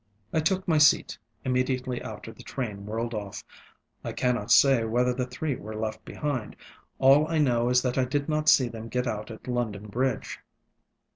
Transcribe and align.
I 0.33 0.39
took 0.39 0.67
my 0.67 0.79
seat. 0.79 1.15
Immediately 1.45 2.01
after 2.01 2.31
the 2.33 2.41
train 2.41 2.87
whirled 2.87 3.13
off. 3.13 3.43
I 4.03 4.13
cannot 4.13 4.49
say 4.51 4.83
whether 4.83 5.13
the 5.13 5.27
three 5.27 5.55
were 5.55 5.75
left 5.75 6.03
behind; 6.05 6.55
all 6.97 7.27
I 7.27 7.37
know 7.37 7.69
is 7.69 7.83
that 7.83 7.99
I 7.99 8.05
did 8.05 8.27
not 8.27 8.49
see 8.49 8.67
them 8.67 8.87
get 8.89 9.05
out 9.05 9.29
at 9.29 9.45
London 9.47 9.85
Bridge. 9.89 10.39